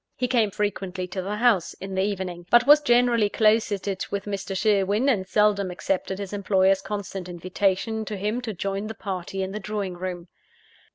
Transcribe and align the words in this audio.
He 0.17 0.27
came 0.27 0.49
frequently 0.49 1.05
to 1.09 1.21
the 1.21 1.35
house, 1.35 1.75
in 1.75 1.93
the 1.93 2.01
evening; 2.01 2.47
but 2.49 2.65
was 2.65 2.81
generally 2.81 3.29
closeted 3.29 4.03
with 4.09 4.25
Mr. 4.25 4.57
Sherwin, 4.57 5.07
and 5.07 5.27
seldom 5.27 5.69
accepted 5.69 6.17
his 6.17 6.33
employer's 6.33 6.81
constant 6.81 7.29
invitation 7.29 8.03
to 8.05 8.17
him 8.17 8.41
to 8.41 8.51
join 8.55 8.87
the 8.87 8.95
party 8.95 9.43
in 9.43 9.51
the 9.51 9.59
drawing 9.59 9.93
room. 9.93 10.27